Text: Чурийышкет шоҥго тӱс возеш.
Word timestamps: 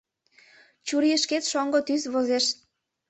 Чурийышкет 0.87 1.43
шоҥго 1.51 1.79
тӱс 1.87 2.03
возеш. 2.13 2.45